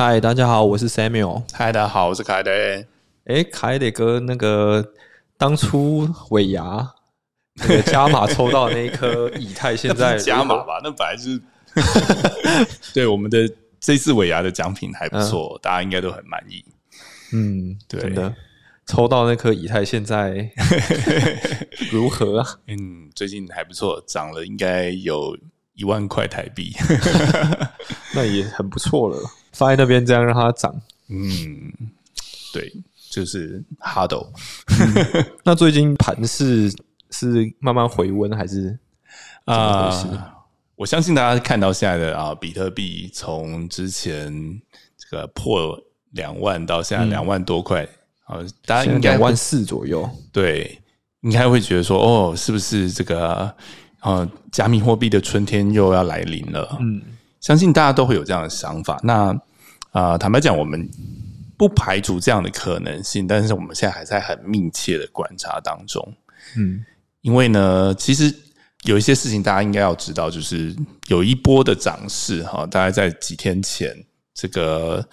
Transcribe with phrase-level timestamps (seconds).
[0.00, 1.42] 嗨，大家好，我是 Samuel。
[1.52, 2.52] 嗨，大家好，我是凯德。
[3.24, 4.92] 哎，凯德哥，那个
[5.36, 6.88] 当初尾牙
[7.54, 10.80] 那个加码抽到那一颗以太，现在 加码吧？
[10.84, 11.42] 那本来是
[12.94, 13.50] 对我们的
[13.80, 16.64] 这次尾牙的奖品还不错，大家应该都很满意。
[17.32, 18.32] 嗯，对的
[18.86, 20.48] 抽到那颗以太，现在
[21.90, 22.46] 如何啊？
[22.68, 25.36] 嗯，最近还不错，涨了应该有
[25.78, 26.74] 一万块台币，
[28.12, 29.16] 那也很不错了。
[29.52, 30.74] 放在那边这样让它涨，
[31.08, 31.72] 嗯，
[32.52, 32.72] 对，
[33.08, 34.26] 就是 hard。
[35.44, 36.68] 那最近盘是
[37.10, 38.76] 是慢慢回温还是
[39.44, 40.34] 啊？
[40.74, 44.60] 我相信大家看到现在的啊，比特币从之前
[44.96, 47.84] 这个破两万到现在两万多块
[48.24, 50.80] 啊，大家应该两万四左右，对，
[51.20, 53.54] 应该会觉得说哦，是不是这个啊，
[54.52, 56.76] 加密货币的春天又要来临了？
[56.80, 57.02] 嗯。
[57.40, 58.98] 相信大家都会有这样的想法。
[59.04, 59.32] 那
[59.92, 60.90] 啊，坦白讲，我们
[61.56, 66.02] 不排除这样的可能性，但是我们现在还在很密切的观察当中。
[66.56, 66.84] 嗯，
[67.20, 68.34] 因为呢，其实
[68.82, 70.74] 有一些事情大家应该要知道，就是
[71.06, 73.96] 有一波的涨势哈，大概在几天前，
[74.34, 75.08] 这个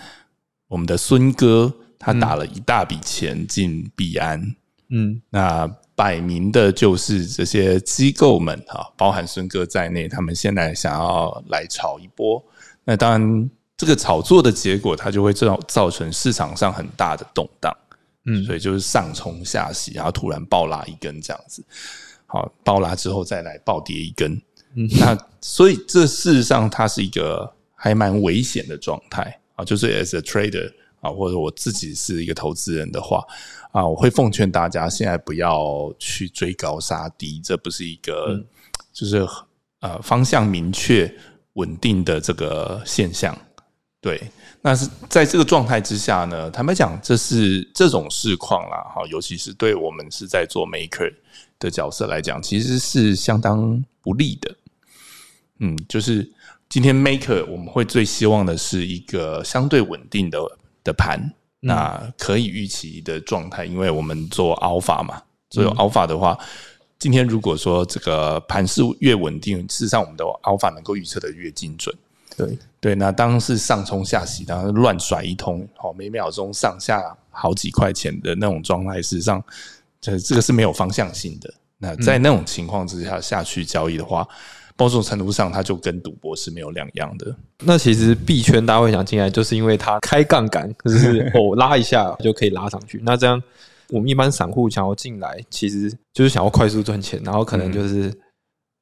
[0.68, 4.56] 我们的孙哥他打了一大笔钱进币安。
[4.90, 5.70] 嗯，那。
[5.96, 12.44] 摆明的就是这些机构们哈，包含孙哥在内，他们现在想要来炒一波。
[12.84, 17.76] 那当然，这个炒作的结果，它就会造造成市场上很大的动荡。
[18.26, 21.64] 嗯，所以就是上冲下洗，然后突然暴拉一根这样子。
[22.26, 24.34] 好，暴拉之后再来暴跌一根。
[24.76, 29.64] 嗯，那所以这事实上它是一个还蛮危险的状态啊。
[29.64, 33.24] 就是 as a trader 啊，或者我自己是一个投资人的话。
[33.76, 38.42] 啊，我会奉劝大家，现在不要去追高杀低，这不是一个
[38.94, 39.28] 就是
[39.82, 41.14] 呃方向明确、
[41.56, 43.38] 稳定的这个现象。
[44.00, 44.32] 对，
[44.62, 51.14] 那是在这个状态之下呢，坦白讲，这是这种市况啦，哈，尤其是对我们是在做 maker
[51.60, 54.56] 的角色来讲，其实是相当不利的。
[55.60, 56.32] 嗯，就是
[56.70, 60.40] 今天 maker 我们会最希望的是一个相对稳定的
[60.82, 61.34] 的盘。
[61.68, 66.38] 那可以预期的状态，因为我们做 alpha 嘛，所以 alpha 的话，
[67.00, 71.96] 今天如果说这个盘势越稳定，事实上我们的 alpha 能够预测的越精准。
[72.38, 79.44] 对对，那当是上冲下洗，当然乱甩一通，好每秒钟上下好几块钱的那种状态，事实上
[80.00, 81.52] 这这个是没有方向性的。
[81.80, 84.28] 那在那种情况之下下去交易的话。
[84.78, 87.34] 某种程度上，它就跟赌博是没有两样的。
[87.64, 93.00] 那其实币圈大家会想进来，就是因为它开杠杆，就是哦拉一下就可以拉上去。
[93.04, 93.42] 那这样
[93.90, 98.14] 我们一般散户想要进来，其实就是想要快速赚钱，然后可能就是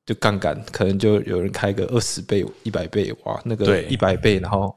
[0.06, 4.76] 就杠杆，可能就有人开个二十倍、一百倍，哇，那个一百倍，然后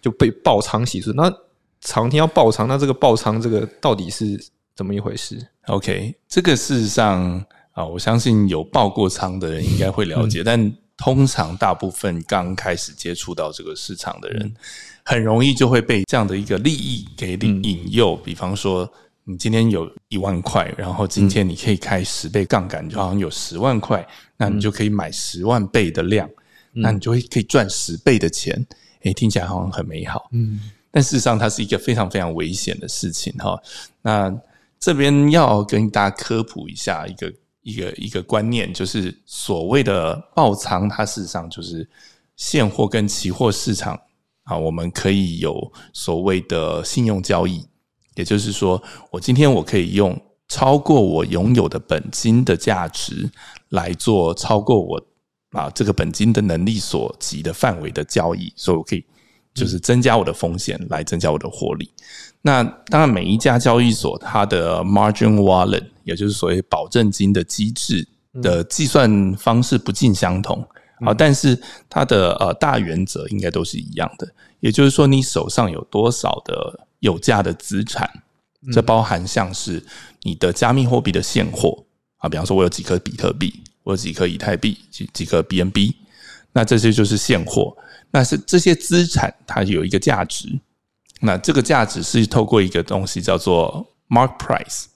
[0.00, 1.12] 就被爆仓洗出。
[1.12, 1.32] 那
[1.80, 4.36] 长天要爆仓，那这个爆仓这个到底是
[4.74, 7.44] 怎么一回事？OK，这个事实上。
[7.76, 14.50] 啊，我相信有爆过仓的人应该会了解，但通常大部分刚开始接触到这个市场的人，
[15.04, 18.16] 很容易就会被这样的一个利益给引引诱。
[18.16, 18.90] 比方说，
[19.24, 24.08] 你今天有一万块，然后今天你可以开十倍杠杆，就好像有十万块，
[24.38, 26.26] 那你就可以买十万倍的量，
[26.72, 28.66] 那你就会可以赚十倍的钱。
[29.02, 30.58] 诶，听起来好像很美好，嗯，
[30.90, 33.60] 但事实上它是一个非常非常危险的事情哈。
[34.00, 34.34] 那
[34.80, 37.30] 这边要跟大家科普一下一个。
[37.66, 41.86] 一个一个观念就是所谓的爆仓，它事实上就是
[42.36, 44.00] 现货跟期货市场
[44.44, 47.66] 啊，我们可以有所谓的信用交易，
[48.14, 50.16] 也就是说，我今天我可以用
[50.46, 53.28] 超过我拥有的本金的价值
[53.70, 55.04] 来做超过我
[55.50, 59.04] 啊这个本金的能力所及的范围的交易，所以我可以
[59.56, 61.90] 就是增加我的风险来增加我的获利。
[62.42, 68.06] 那当然，每一家交易所它的 margin wallet，也就是所谓保证金的机制
[68.40, 70.64] 的计算方式不尽相同
[71.00, 74.28] 啊，但是它的呃大原则应该都是一样的。
[74.60, 78.08] 也就是说，你手上有多少的有价的资产，
[78.72, 79.82] 这包含像是
[80.22, 81.84] 你的加密货币的现货
[82.18, 85.94] 啊，比方说我有几颗比特币，我有几颗以太币，几几颗 BNB，
[86.52, 87.76] 那这些就是现货。
[88.16, 90.48] 那是这些资产它有一个价值。
[91.20, 94.86] 那这个价值是透过一个东西叫做 mark price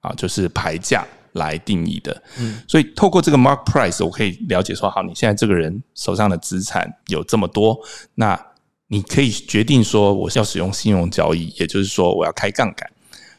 [0.00, 2.22] 啊，就是牌价来定义的。
[2.38, 7.78] 嗯，所以透过这个 mark price，我可以了解说，好，你现在这个人手上的资产有这么多，
[8.14, 8.46] 那
[8.86, 12.90] 你可以决定说，我是要使用信用交易，也就是说，我要开杠杆。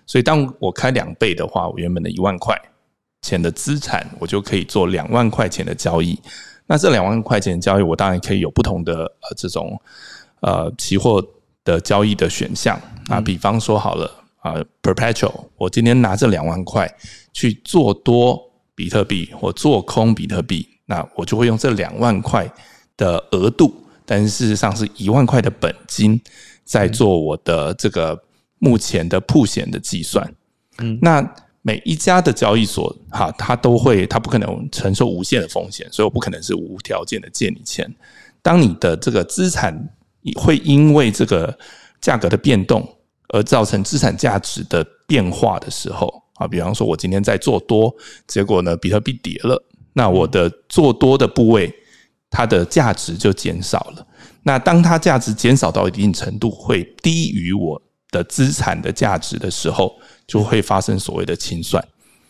[0.06, 2.56] 所以，当我开两倍的话，我原本的一万块
[3.24, 6.20] 钱的资产，我就可以做两万块钱的交易。
[6.72, 9.78] 那这两万块钱交易，我当然可以有不同的呃这种
[10.40, 11.22] 呃期货。
[11.64, 12.76] 的交易的选项
[13.08, 16.92] 啊，比方说好了啊，perpetual，我今天拿这两万块
[17.32, 18.42] 去做多
[18.74, 22.52] 比特币或做空比特币，那我就会用这两万块
[22.98, 23.72] 的额度，
[24.08, 26.20] 但是事实上是一万块的本金，
[26.66, 28.20] 在做我的这个
[28.58, 30.28] 目前的铺险的计算。
[30.80, 31.22] 嗯，那
[31.64, 37.92] 每一家的交易所哈，它都会，它不可能承受无限的风险，所以我不可能是无条件的借你钱。
[38.42, 39.90] 当你的这个资产
[40.36, 41.56] 会因为这个
[42.00, 42.88] 价格的变动
[43.30, 51.72] 而造成资产价值的变化的时候啊，比方说我今天在做多，结果呢比特币跌了，那我的做多的部位
[52.32, 54.08] 它的价值就减少了。
[54.42, 57.80] 那当它价值减少到一定程度，会低于我
[58.12, 59.98] 的资产的价值的时候，
[60.28, 61.84] 就会发生所谓的清算。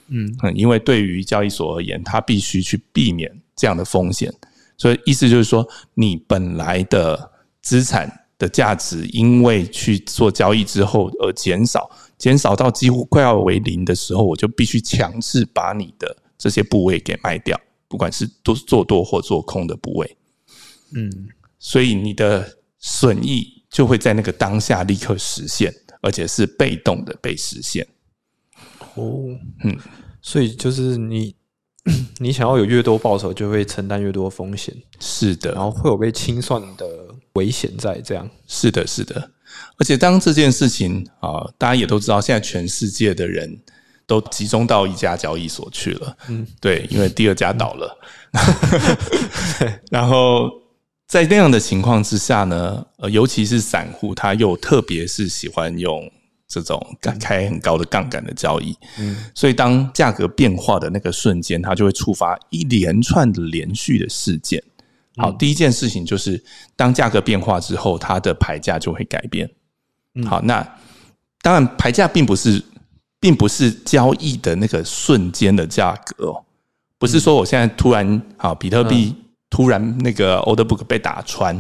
[0.07, 4.33] 嗯，因为对于交易所而言，它必须去避免这样的风险。
[4.77, 7.31] 所以意思就是说，你本来的
[7.61, 20.17] 资产的价值，因为去做交易之后而减少，减少到几乎快要为零的时候，我就必须强制把你的这些部位给卖掉，不管是都做多或做空的部位。
[20.93, 25.73] 嗯，所以你的损益就会在那个当下立刻实现，
[26.03, 27.87] 而且是被动的被实现。
[28.93, 29.25] 哦，
[29.63, 29.75] 嗯，
[30.21, 31.35] 所以就是你。
[32.19, 34.71] 你想要有越多报酬，就会承担越多风险。
[34.99, 36.87] 是的，然后会有被清算的
[37.33, 37.99] 危险在。
[38.01, 39.31] 这样是的，是的。
[39.79, 43.59] 而且当这件事情啊，大家也都知道，现在全世界的人
[44.05, 46.15] 都集中到一家交易所去了。
[46.29, 47.97] 嗯，对，因为第二家倒了。
[49.89, 50.51] 然后
[51.11, 56.09] 在那样的情况之下呢，呃，尤其是散户，他又特别是喜欢用。
[56.47, 56.85] 这种
[57.21, 64.61] 开很高的杠杆的交易，嗯，所以当价格变化的那个瞬间，它就会触发一连串的连续的事件。
[65.15, 66.43] 好，第一件事情就是
[66.75, 69.49] 当价格变化之后，它的牌价就会改变。
[70.25, 70.61] 好，那
[71.41, 72.61] 当然牌价并不是
[73.17, 76.43] 并不是交易的那个瞬间的价格哦，
[76.99, 79.15] 不是说我现在突然好比特币
[79.51, 81.53] 突然那个 order book 被打穿，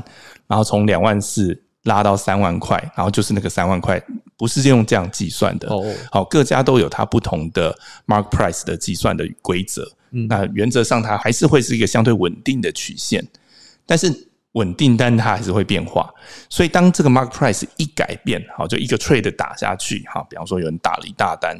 [0.47, 1.61] 然后从两万四。
[1.85, 3.99] 拉到三万块，然后就是那个三万块，
[4.37, 5.67] 不是用这样计算的。
[5.67, 9.91] 哦，好，各家都有它不同的 mark price 的计算的规则。
[10.11, 13.27] 嗯，那原则上它还是会是一个相对稳定的曲线，
[13.87, 14.13] 但是
[14.51, 16.07] 稳定，但它还是会变化。
[16.51, 21.59] 所以当这个 mark price 一改变，好，就一个 trade 打下去，哈，比方说有人打了一大单，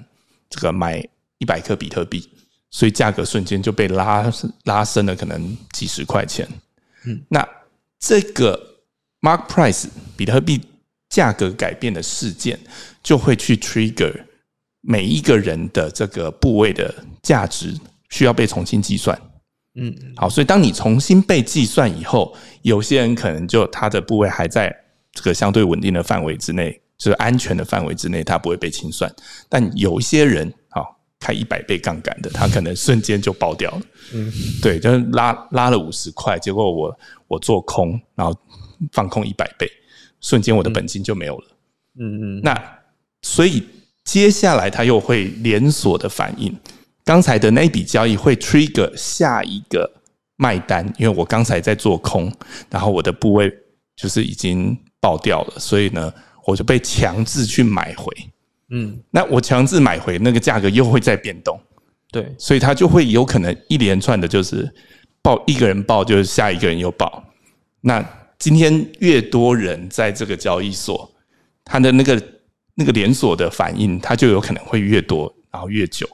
[0.52, 1.04] 这个买
[1.40, 2.30] 一百颗比特币，
[2.72, 4.34] 所以价格瞬间就被拉
[4.64, 6.48] 拉升了，可能几十块钱。
[7.06, 7.48] 嗯，那
[8.00, 8.68] 这个。
[9.24, 9.86] Mark price
[10.18, 10.60] 比特币
[11.08, 12.60] 价格改变的事件，
[13.04, 14.12] 就会去 trigger
[14.82, 16.92] 每一个人的这个部位的
[17.22, 17.80] 价值
[18.10, 19.16] 需要被重新计算。
[19.76, 24.76] 嗯，好，所以当你重新被计算以后，有些人可能就他的部位还在
[25.14, 29.14] 这个相对稳定的范围之内，就是安全的范围之内，他不会被清算。
[29.48, 30.58] 但有一些人，好
[31.22, 33.82] 开一百倍杠杆的，他可能瞬间就爆掉了。
[34.14, 34.30] 嗯，
[34.62, 38.38] 对，就是拉拉了五十块，结果我我做空，然后。
[38.92, 39.72] 放空一百倍，
[40.22, 41.48] 瞬间我的本金就没有了。
[42.00, 42.60] 嗯嗯，那
[43.22, 43.64] 所以
[44.04, 46.52] 接下来它又会连锁的反应，
[47.06, 49.88] 刚才的那笔交易会 trigger 下一个
[50.36, 52.34] 卖单，因为我刚才在做空，
[52.72, 53.56] 然后我的部位
[53.96, 56.12] 就是已经爆掉了，所以呢，
[56.48, 58.12] 我就被强制去买回。
[58.72, 61.60] 嗯，那我强制买回那个价格又会再变动，
[62.12, 64.68] 对，所以它就会有可能一连串的，就是
[65.22, 67.24] 报一个人报，就是下一个人又报，
[67.82, 68.04] 那。
[68.42, 71.08] 今天越多人在这个交易所，
[71.64, 72.20] 它的那个
[72.74, 76.10] 那个连锁的反应，它就有可能会越多，然后越久，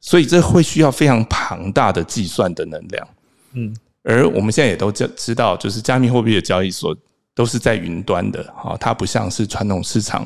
[0.00, 3.08] 所以这会需要非常庞大的计算的能量。
[3.54, 6.96] 嗯，而我们现在也都知知道，就是加密货币的交易所
[7.34, 10.24] 都是在云端的，哈，它不像是传统市场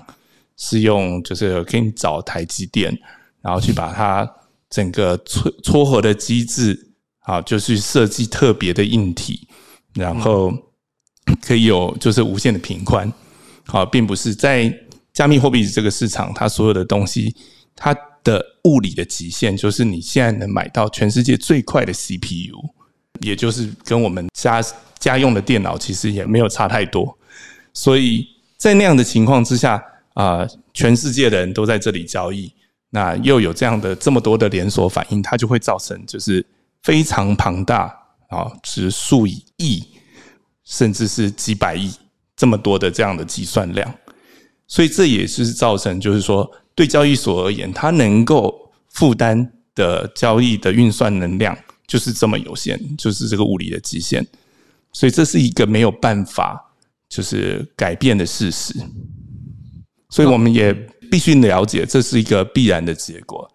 [0.57, 2.97] 是用就是给你找台积电，
[3.41, 4.31] 然后去把它
[4.71, 9.49] 整个撮撮合的机制，啊，就去设计特别的硬体，
[9.95, 10.53] 然后。
[11.41, 13.11] 可以有就是无限的频宽，
[13.67, 14.71] 好，并不是在
[15.15, 17.35] 加密货币这个市场，它所有的东西，
[17.75, 22.61] 它的物理的极限就是你现在能买到全世界最快的 CPU，
[23.21, 24.63] 也就是跟我们家
[24.99, 27.19] 家用的电脑其实也没有差太多。
[27.73, 28.27] 所以
[28.59, 29.83] 在那样的情况之下
[30.15, 32.53] 啊，全世界的人都在这里交易，
[32.91, 36.45] 那又有这样的这么多的连锁反应，它就会造成就是
[36.83, 37.95] 非常庞大
[38.29, 39.85] 啊，是数以亿。
[40.67, 41.93] 甚至是几百亿
[42.35, 43.95] 这么多的这样的计算量，
[44.67, 51.55] 所以这也是造成，就是说对交易所而言，它能够负担的交易的运算能量
[51.87, 54.27] 就是这么有限，就是这个物理的极限。
[54.91, 56.59] 所以这是一个没有办法，
[57.11, 58.73] 就是改变的事实，
[60.15, 60.73] 所以我们也
[61.11, 63.51] 必须了解这是一个必然的结果。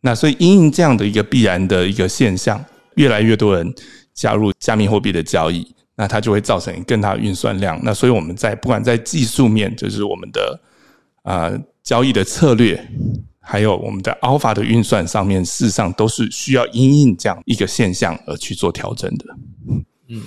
[0.00, 3.74] 那所以因应这样的一个必然的一个现象，越来越多人
[4.12, 5.66] 加入加密货币的交易，
[5.96, 7.80] 那它就会造成更大的运算量。
[7.82, 10.60] 那所以我们在不管在技术面，就是我们的
[11.24, 11.50] 啊
[11.82, 12.80] 交易的策略，
[13.40, 19.24] 还有我们的 Alpha 的运算上面，事实上都是需要因应这样一个现象而去做调整的。
[20.10, 20.22] 嗯，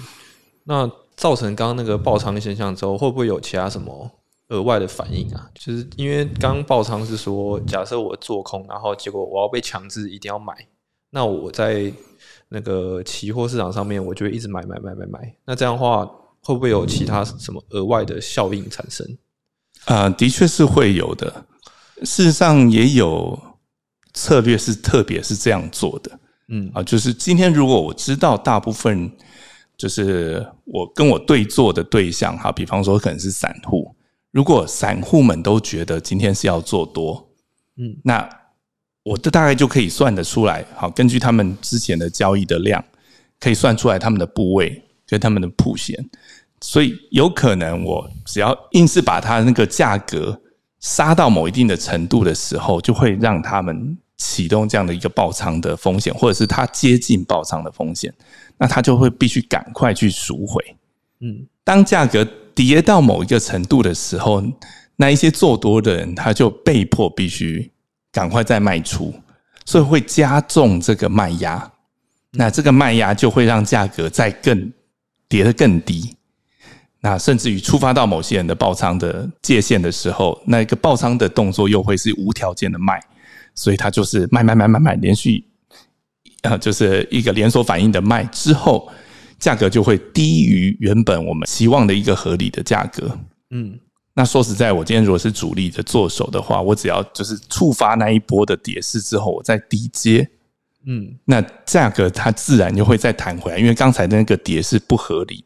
[0.65, 4.11] 那造成刚刚那个爆仓的现象之后，会不会有其他什么？
[4.49, 10.53] 额外的反应啊，就是因为刚刚爆仓是说，假设我做空，然后结果我要被强制一定要买，
[11.09, 11.91] 那我在
[12.47, 15.35] 那个期货市场上面，我就会一直买买买买买。
[15.45, 16.05] 那这样的话，
[16.41, 19.05] 会不会有其他什么额外的效应产生？
[19.85, 21.45] 啊，的确是会有的。
[22.03, 23.37] 事实上，也有
[24.13, 26.19] 策略是特别是这样做的。
[26.47, 29.11] 嗯啊，就是今天如果我知道大部分
[29.75, 33.93] 就是我跟我对坐的对象，哈，比方说可能是散户。
[34.37, 37.27] 如果散户们都觉得今天是要做多，
[37.77, 38.29] 嗯，那
[39.01, 40.63] 我的大概就可以算得出来。
[40.75, 42.85] 好，根据他们之前的交易的量，
[43.39, 46.07] 可以算出来他们的部位跟他们的铺线，
[46.61, 50.39] 所以有可能我只要硬是把它那个价格
[50.79, 58.13] 杀到某一定的程度的时候，就会让他们启动这样的一个爆仓的风险，或者是它接近爆仓的风险，
[58.59, 60.63] 那他就会必须赶快去赎回。
[61.21, 62.23] 嗯，当价格。
[62.57, 64.43] 跌到某一个程度的时候，
[64.95, 67.71] 那一些做多的人他就被迫必须
[68.11, 69.13] 赶快再卖出，
[69.63, 71.71] 所以会加重这个卖压。
[72.31, 74.73] 那这个卖压就会让价格再更
[75.29, 76.15] 跌得更低。
[76.99, 82.99] 那甚至于触发到某些人的爆仓的界限的时候，那一个爆仓的动作又会是无条件的卖，
[83.53, 85.45] 所以它就是卖卖卖卖卖，连续
[86.41, 88.91] 啊，就是一个连锁反应的卖之后。
[89.39, 93.17] 价格就会低于原本我们期望的一个合理的价格。
[93.51, 93.79] 嗯，
[94.13, 100.27] 那说实在，我今天如果是主力的做手的话，我只要就是触发那一波的跌势之后，我再低接，
[100.85, 105.45] 嗯，那价格它自然就会再弹回来，因为刚才那个跌是不合理、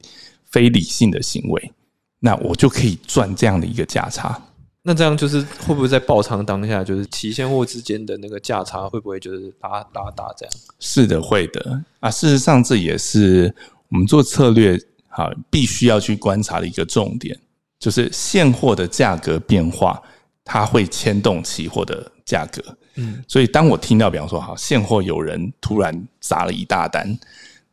[0.49, 1.71] 非理性的行为，
[2.19, 4.41] 那我就可以赚这样的一个价差。
[4.83, 10.53] 那这样就是会不会在爆仓当下，就是期现货之间的那个价差会不会就是拉拉大这样？
[10.79, 12.09] 是的，会的啊。
[12.09, 13.53] 事实上，这也是。
[13.91, 14.77] 我们做策略，
[15.09, 17.37] 哈，必须要去观察的一个重点，
[17.77, 20.01] 就是现货的价格变化，
[20.43, 22.63] 它会牵动期货的价格。
[22.95, 27.17] 嗯，所以当我听到，比方说，好，现货有人突然砸了一大单，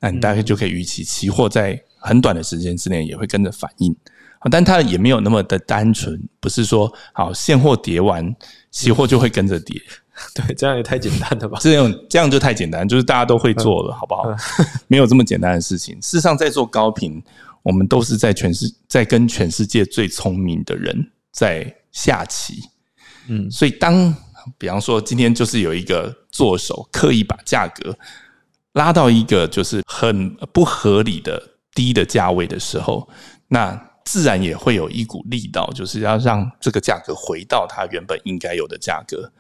[0.00, 3.94] 那你大概就可以预期，期货在很短的时间之内也会跟着反应。
[4.40, 8.34] 啊，但它也没有那么的单纯，不是说，好，现货跌完，
[8.70, 9.80] 期货就会跟着跌。
[10.34, 11.58] 对，这样也太简单了吧？
[11.60, 14.25] 这样这样就太简单，就是大家都会做了，好不好？
[14.88, 15.94] 没有这么简单的事情。
[16.00, 17.22] 事实上，在做高频，
[17.62, 22.62] 我们都是在全世在跟全世界最聪明的人在下棋。
[23.28, 24.14] 嗯，所以当
[24.56, 27.94] 比方说今天就是有一个做手刻意把价格
[28.72, 31.42] 拉到一个就是很不合理的
[31.75, 33.08] 低的价位的时候，
[33.48, 39.30] 那自然也会有一股力道，就是要让这个价格回到它原本应该有的价格。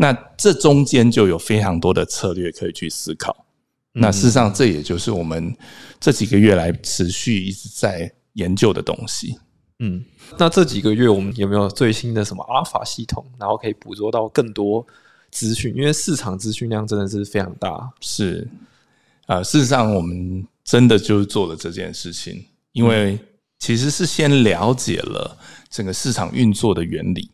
[0.00, 3.44] 那这中间就有非常多的策略可以去思考。
[3.92, 5.54] 那事实上，这也就是我们
[6.00, 9.38] 这几个月来持续一直在研究的东西。
[9.80, 10.02] 嗯，
[10.38, 14.86] 那这几个月我们有没有最新的什么阿尔法系统，然后可以捕捉到更多
[15.30, 15.76] 资讯？
[15.76, 17.92] 因为市场资讯量真的是非常大。
[18.00, 18.48] 是
[19.26, 22.42] 啊，事实上我们真的就是做了这件事情，
[22.72, 23.18] 因为
[23.58, 25.36] 其实是先了解了
[25.68, 27.30] 整个市场运作的原理，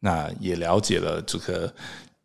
[0.00, 1.72] 那也了解了这个。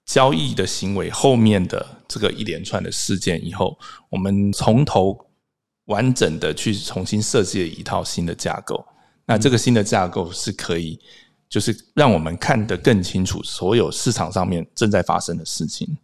[0.05, 3.77] 交易的行为后面的这个一连串的事件以后，
[4.09, 5.17] 我们从头
[5.85, 8.85] 完整的去重新设计了一套新的架构。
[9.25, 10.99] 那这个新的架构是可以，
[11.49, 15.97] 就是让我们看得更清楚所有市场上面正在发生的事情。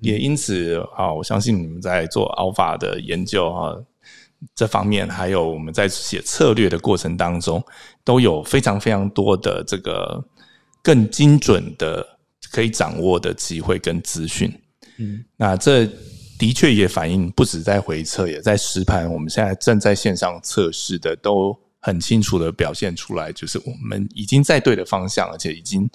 [0.00, 3.76] 也因此啊，我相信你们在做 Alpha 的研究啊
[4.56, 7.64] 这方面，还有我们在写策略的过程当中，
[8.02, 10.24] 都有非常非常多的这个
[10.82, 12.15] 更精准的。
[12.50, 14.52] 可以掌握的机会跟资讯，
[14.98, 15.86] 嗯，那这
[16.38, 19.10] 的确也反映不止在回测，也在实盘。
[19.10, 25.88] 我们现在正在线上测试的，都很清楚的表现出来，就是我们已经在对的方向，而且已经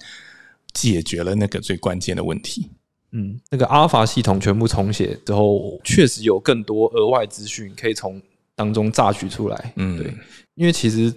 [0.72, 2.70] 解决了那个最关键的问题。
[3.12, 8.20] 嗯，那个阿尔法系统全部重写之后，确实有更多额外资讯可以从
[8.56, 9.72] 当中榨取出来。
[9.76, 10.12] 嗯，对，
[10.54, 11.12] 因为其实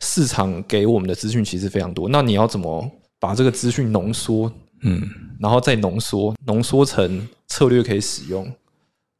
[0.00, 4.50] 市场给我们的资讯其实非常多，那你要怎么把这个资讯浓缩？
[4.84, 5.02] 嗯，
[5.40, 8.50] 然后再浓缩，浓缩成策略可以使用。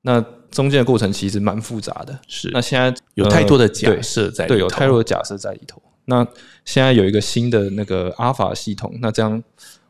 [0.03, 2.19] 那中间的过程其实蛮复杂的。
[2.29, 5.83] 是，那现在有太多的假设在，对，有太多的假设在里头。
[6.05, 6.25] 那
[6.67, 9.43] 现在有一个新的那个阿法系统，那这样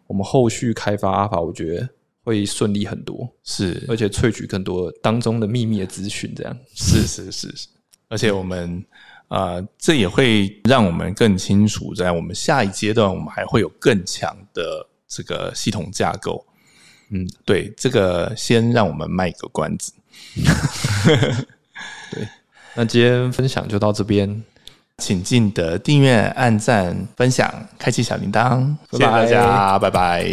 [0.06, 1.88] 我们后续开发阿法，我觉得
[2.22, 6.56] 会顺利很多，是，而且萃取更多当中的秘密的资讯，这样。
[6.72, 7.68] 是是是是，
[8.08, 8.84] 而且我们
[9.26, 16.44] 呃，这也会让我们更清楚，在我们下一阶段，我们还会有更强的这个系统架构。
[17.10, 19.92] 嗯，对，这个先让我们卖个关子。
[22.10, 22.26] 对，
[22.74, 24.42] 那今天分享就到这边，
[24.98, 30.26] 请记得订阅、按赞、分享、开启小铃铛，谢谢大家，拜拜。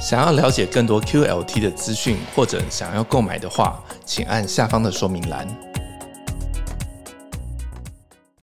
[0.00, 5.67] 想要了解更多 QLT 的资讯，或者想要购买的话，请按下方的说明栏。